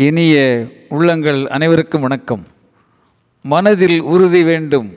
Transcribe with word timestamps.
இனிய 0.00 0.66
உள்ளங்கள் 0.88 1.46
அனைவருக்கும் 1.46 2.00
வணக்கம். 2.00 2.46
மனதில் 3.42 4.00
உறுதி 4.00 4.42
வேண்டும். 4.42 4.94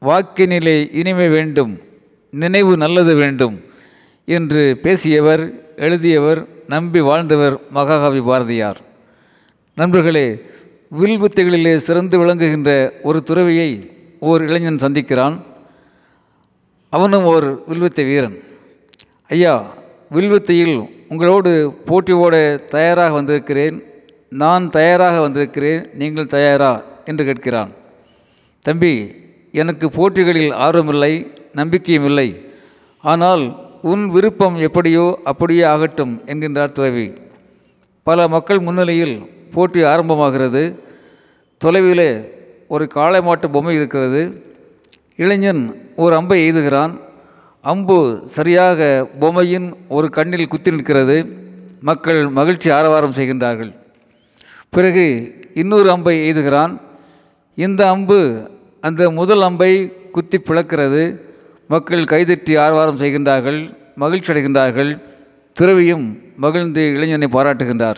வாக்கினிலே 0.00 0.94
இனிமை 0.94 1.28
வேண்டும். 1.28 1.80
நினைவு 2.30 2.76
நல்லது 2.76 3.14
வேண்டும். 3.14 3.60
என்று 4.26 4.78
பேசியவர் 4.82 5.74
எழுதியவர் 5.76 6.46
நம்பி 6.68 7.00
வாழ்ந்தவர் 7.00 7.60
மகாகவி 7.70 8.20
பாரதியார். 8.20 8.80
நண்பர்களே 9.74 10.42
வில் 10.88 11.20
வித்தைகளிலே 11.20 11.76
சிறந்து 11.76 12.18
விளங்குகின்ற 12.18 12.92
ஒரு 13.02 13.22
துறவியை 13.22 13.90
ஓர் 14.20 14.42
இளைஞன் 14.42 14.76
சந்திக்கிறான். 14.76 15.42
அவனும் 16.90 17.24
ஓர் 17.24 17.62
வில்வித்தை 17.66 18.04
வீரன். 18.04 18.44
ஐயா 19.28 19.74
வில்வித்தையில் 20.14 20.88
உங்களோடு 21.08 21.74
போட்டியோட 21.86 22.54
தயாராக 22.54 23.12
வந்திருக்கிறேன். 23.12 23.88
நான் 24.30 24.68
தயாராக 24.68 25.20
வந்திருக்கிறேன் 25.20 25.88
நீங்கள் 25.94 26.26
தயாரா? 26.26 26.82
என்று 27.04 27.24
கேட்கிறான். 27.24 27.68
தம்பி 28.60 29.14
எனக்கு 29.52 29.90
போட்டிகளில் 29.90 30.52
ஆர்வமில்லை 30.52 31.26
நம்பிக்கையும் 31.52 32.04
இல்லை. 32.04 32.52
ஆனால் 33.02 33.56
உன் 33.82 34.08
விருப்பம் 34.08 34.56
எப்படியோ 34.56 35.18
அப்படியே 35.24 35.62
ஆகட்டும் 35.62 36.22
என்கின்றார் 36.26 36.72
துறவி. 36.72 37.12
பல 38.02 38.28
மக்கள் 38.28 38.58
முன்னிலையில் 38.58 39.26
போட்டி 39.50 39.82
ஆரம்பமாகிறது. 39.82 40.76
தொலைவிலே 41.64 42.30
ஒரு 42.68 42.86
காளை 42.86 43.22
மாட்டு 43.22 43.50
பொம்மை 43.50 43.74
இருக்கிறது. 43.74 44.44
இளைஞன் 45.16 45.92
ஒரு 45.96 46.14
அம்பை 46.14 46.50
எய்துகிறான். 46.50 47.00
அம்பு 47.62 48.22
சரியாக 48.24 49.08
பொம்மையின் 49.20 49.76
ஒரு 49.88 50.10
கண்ணில் 50.10 50.48
குத்தி 50.48 50.70
நிற்கிறது. 50.70 51.38
மக்கள் 51.80 52.28
மகிழ்ச்சி 52.28 52.70
ஆரவாரம் 52.70 53.12
செய்கின்றார்கள். 53.12 53.78
பிறகு 54.70 55.34
இன்னொரு 55.54 55.90
அம்பை 55.90 56.30
எய்துகிறான். 56.30 56.80
இந்த 57.54 57.88
அம்பு 57.88 58.50
அந்த 58.80 59.10
முதல் 59.10 59.42
அம்பை 59.42 59.92
குத்தி 60.12 60.38
பிளக்கிறது. 60.38 61.20
மக்கள் 61.68 62.04
கைதட்டி 62.04 62.56
ஆரவாரம் 62.56 62.98
செய்கின்றார்கள் 62.98 63.76
மகிழ்ச்சி 63.94 64.32
அடைகின்றார்கள் 64.32 65.02
துறவியும் 65.52 66.18
மகிழ்ந்து 66.36 66.92
இளைஞனை 66.92 67.28
பாராட்டுகின்றார். 67.32 67.96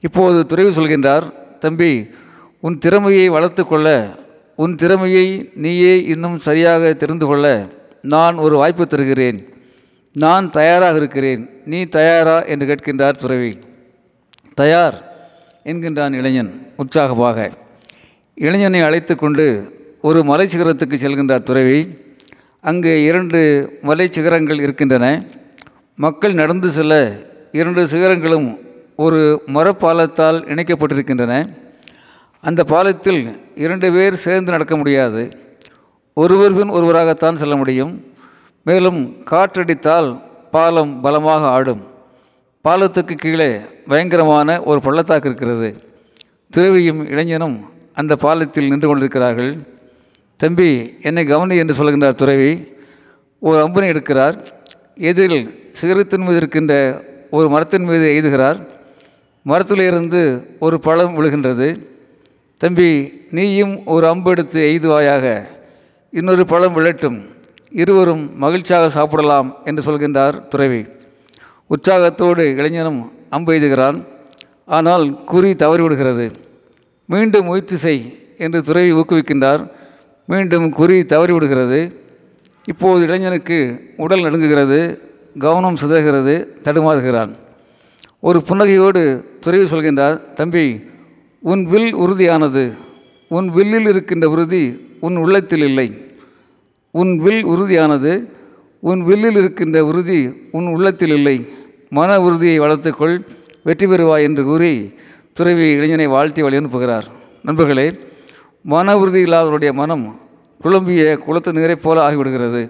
இப்போது 0.00 0.46
துறவி 0.46 0.68
சொல்கின்றார் 0.68 1.22
தம்பி 1.58 2.10
உன் 2.60 2.78
திறமையை 2.78 3.28
வளர்த்து 3.28 3.66
கொள்ள 3.66 4.14
உன் 4.56 4.74
திறமையை 4.74 5.50
நீயே 5.54 6.04
இன்னும் 6.04 6.36
சரியாக 6.36 6.92
தெரிந்து 6.92 7.26
கொள்ள 7.26 7.66
நான் 8.02 8.34
ஒரு 8.34 8.56
வாய்ப்பு 8.56 8.86
தருகிறேன். 8.86 9.48
நான் 10.12 10.50
தயாராக 10.50 10.96
இருக்கிறேன். 10.96 11.50
நீ 11.64 11.84
தயாரா? 11.84 12.42
என்று 12.42 12.66
கேட்கின்றார் 12.66 13.10
துறவி. 13.10 13.58
தயார். 14.54 15.13
என்கின்றான் 15.64 16.12
இளைஞன் 16.12 16.72
உற்சாகமாக. 16.76 17.50
இளைஞனை 18.34 18.80
அழைத்து 18.80 19.16
கொண்டு 19.16 19.44
ஒரு 20.02 20.24
மலை 20.24 20.46
சிகரத்துக்கு 20.46 20.94
செல்கின்றார் 20.94 21.42
துறவி. 21.42 21.98
அங்கு 22.60 23.04
இரண்டு 23.04 23.78
மலை 23.82 24.08
சிகரங்கள் 24.10 24.58
இருக்கின்றன. 24.58 25.22
மக்கள் 25.96 26.34
நடந்து 26.34 26.68
செல்ல 26.68 27.16
இரண்டு 27.52 27.86
சிகரங்களும் 27.86 28.58
ஒரு 28.96 29.42
மரப்பாலத்தால் 29.46 30.44
இணைக்கப்பட்டிருக்கின்றன. 30.44 31.56
அந்த 32.40 32.64
பாலத்தில் 32.64 33.40
இரண்டு 33.54 33.92
பேர் 33.92 34.14
சேர்ந்து 34.14 34.50
நடக்க 34.50 34.76
முடியாது. 34.76 35.38
ஒருவர் 36.14 36.54
பின் 36.54 36.70
ஒருவராகத்தான் 36.70 37.34
செல்ல 37.34 37.56
முடியும். 37.56 38.04
மேலும் 38.64 39.16
காற்றடித்தால் 39.30 40.22
பாலம் 40.50 41.00
பலமாக 41.00 41.46
ஆடும். 41.46 41.93
பாலத்துக்கு 42.68 43.14
கீழே 43.14 43.60
பயங்கரமான 43.88 44.62
ஒரு 44.62 44.80
பள்ளத்தாக்கு 44.80 45.28
இருக்கிறது. 45.28 45.82
துறவியும் 46.50 47.08
இளைஞனும் 47.08 47.64
அந்த 47.94 48.16
பாலத்தில் 48.16 48.68
நின்று 48.68 48.88
கொண்டிருக்கிறார்கள். 48.88 49.56
தம்பி 50.36 50.94
என்னை 51.02 51.24
கவனி 51.24 51.56
என்று 51.56 51.74
சொல்கின்றார் 51.74 52.14
துறவி. 52.14 52.72
ஒரு 53.38 53.64
அம்பனை 53.64 53.88
எடுக்கிறார். 53.88 54.34
எதிரில் 54.94 55.70
சிகரத்தின் 55.72 56.20
மீது 56.20 56.36
இருக்கின்ற 56.36 57.04
ஒரு 57.30 57.48
மரத்தின் 57.48 57.84
மீது 57.84 58.20
எய்துகிறார். 58.20 58.66
மரத்திலிருந்து 59.42 60.46
ஒரு 60.58 60.80
பழம் 60.80 61.18
விழுகின்றது. 61.18 61.86
தம்பி 62.56 63.20
நீயும் 63.30 63.86
ஒரு 63.86 64.08
அம்பு 64.08 64.30
எடுத்து 64.30 64.60
எய்துவாயாக. 64.60 65.46
இன்னொரு 66.10 66.46
பழம் 66.46 66.76
விழட்டும். 66.76 67.24
இருவரும் 67.70 68.38
மகிழ்ச்சியாக 68.38 68.88
சாப்பிடலாம் 68.88 69.56
என்று 69.64 69.82
சொல்கின்றார் 69.82 70.48
துறவி. 70.48 70.86
உற்சாகத்தோடு 71.66 72.50
இளைஞனும் 72.56 73.12
அம்பு 73.30 73.52
எய்துகிறான். 73.52 74.04
ஆனால் 74.66 75.24
குறி 75.24 75.50
தவறிவிடுகிறது. 75.52 76.30
மீண்டும் 77.06 77.44
முயற்சி 77.44 77.76
செய் 77.76 78.18
என்று 78.38 78.62
துறவி 78.62 78.92
ஊக்குவிக்கின்றார். 78.92 79.70
மீண்டும் 80.26 80.70
குறி 80.70 81.00
தவறிவிடுகிறது. 81.00 81.92
இப்போது 82.64 83.02
இளைஞனுக்கு 83.04 83.58
உடல் 83.96 84.20
நடுங்குகிறது 84.20 84.98
கவனம் 85.38 85.76
சிதறுகிறது 85.82 86.34
தடுமாறுகிறான். 86.62 87.32
ஒரு 88.20 88.42
புன்னகையோடு 88.48 89.24
துறவி 89.40 89.64
சொல்கின்றார் 89.64 90.32
தம்பி 90.32 90.80
உன் 91.40 91.64
வில் 91.64 91.96
உறுதியானது. 91.96 92.72
உன் 93.28 93.50
வில்லில் 93.50 93.86
இருக்கின்ற 93.86 94.30
உறுதி 94.30 94.62
உன் 95.00 95.16
உள்ளத்தில் 95.16 95.62
இல்லை. 95.62 95.88
உன் 96.90 97.18
வில் 97.18 97.44
உறுதியானது. 97.46 98.12
உன் 98.90 99.02
வில்லில் 99.08 99.38
இருக்கின்ற 99.40 99.78
உறுதி 99.90 100.18
உன் 100.56 100.66
உள்ளத்தில் 100.74 101.14
இல்லை. 101.18 101.36
மன 101.98 102.10
உறுதியை 102.26 102.56
வளர்த்துக்கொள் 102.64 103.16
வெற்றி 103.68 103.86
பெறுவாய் 103.90 104.26
என்று 104.28 104.42
கூறி 104.48 104.72
துறவி 105.38 105.66
இளைஞனை 105.76 106.06
வாழ்த்தி 106.14 106.40
வழி 106.44 106.58
அனுப்புகிறார் 106.60 107.06
நண்பர்களே 107.46 107.86
மன 108.72 108.96
உறுதி 109.02 109.20
இல்லாதவருடைய 109.26 109.70
மனம் 109.80 110.04
குழம்பிய 110.64 111.02
குளத்து 111.24 111.50
நீரைப் 111.56 111.84
போல 111.84 111.96
ஆகிவிடுகிறது. 112.06 112.62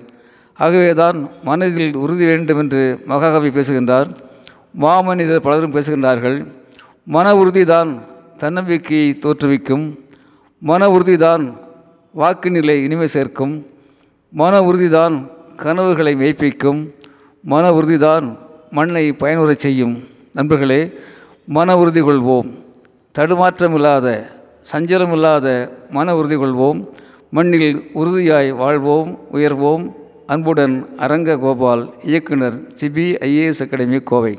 ஆகவே 0.58 0.90
தான் 1.02 1.18
மனதில் 1.48 1.96
உறுதி 2.04 2.24
வேண்டும் 2.30 2.60
என்று 2.62 2.82
மகாகவி 3.10 3.50
பேசுகின்றார். 3.58 4.08
மாமனிதர் 4.82 5.44
பலரும் 5.46 5.74
பேசுகின்றார்கள். 5.76 6.38
மன 7.14 7.26
உறுதி 7.40 7.64
தான் 7.74 7.90
தன்னம்பிக்கையை 8.40 9.08
தோற்றுவிக்கும். 9.24 9.84
மன 10.62 10.90
உறுதி 10.96 11.16
தான் 11.26 11.44
வாக்கு 12.20 12.48
நிலை 12.56 12.76
இனிமை 12.86 13.08
சேர்க்கும். 13.16 13.54
மன 14.32 14.62
உறுதி 14.68 14.88
தான் 14.98 15.16
கனவுகளை 15.56 16.14
மெய்ப்பிக்கும் 16.14 16.80
மன 17.42 17.70
உறுதிதான் 17.70 18.38
மண்ணை 18.70 19.12
பயனுறச் 19.12 19.62
செய்யும். 19.64 20.02
நண்பர்களே 20.32 20.92
மன 21.46 21.76
உறுதி 21.78 22.02
கொள்வோம் 22.02 22.48
தடுமாற்றமில்லாத 23.18 24.26
சஞ்சலமில்லாத 24.72 25.70
மன 25.90 26.16
உறுதி 26.16 26.36
கொள்வோம் 26.36 26.88
மண்ணில் 27.30 27.90
உறுதியாய் 27.94 28.50
வாழ்வோம் 28.50 29.18
உயர்வோம். 29.32 29.92
அன்புடன் 30.26 30.96
அரங்க 30.96 31.36
கோபால் 31.36 31.94
இயக்குனர் 32.02 32.56
சிபிஐஏஎஸ் 32.80 33.62
அகாடமி 33.62 34.00
கோவை. 34.00 34.38